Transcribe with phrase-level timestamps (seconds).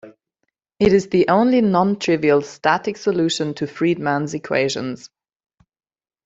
[0.79, 5.11] It is the only non-trivial static solution to Friedmann's equations.